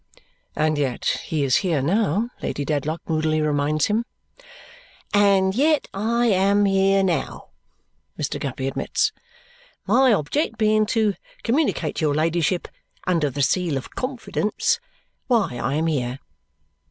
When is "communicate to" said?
11.43-12.05